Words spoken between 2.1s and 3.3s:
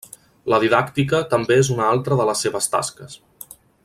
de les seves tasques.